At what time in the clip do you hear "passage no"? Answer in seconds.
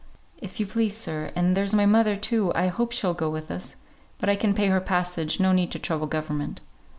4.81-5.51